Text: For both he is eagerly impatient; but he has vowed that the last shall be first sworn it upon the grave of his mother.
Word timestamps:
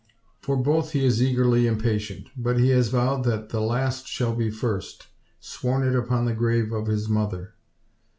For 0.41 0.57
both 0.57 0.93
he 0.93 1.05
is 1.05 1.21
eagerly 1.21 1.67
impatient; 1.67 2.29
but 2.35 2.57
he 2.57 2.69
has 2.69 2.87
vowed 2.89 3.23
that 3.25 3.49
the 3.49 3.61
last 3.61 4.07
shall 4.07 4.33
be 4.33 4.49
first 4.49 5.05
sworn 5.39 5.87
it 5.87 5.95
upon 5.95 6.25
the 6.25 6.33
grave 6.33 6.71
of 6.71 6.87
his 6.87 7.07
mother. 7.07 7.53